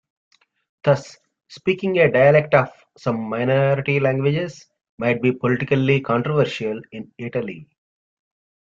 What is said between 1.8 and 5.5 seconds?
a dialect of some minority languages might be